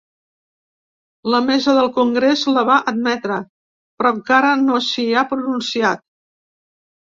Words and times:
La 1.33 1.41
mesa 1.49 1.75
del 1.79 1.89
congrés 1.97 2.47
la 2.55 2.63
va 2.71 2.79
admetre, 2.93 3.39
però 4.03 4.15
encara 4.17 4.57
no 4.65 4.81
s’hi 4.89 5.07
ha 5.13 5.27
pronunciat. 5.37 6.05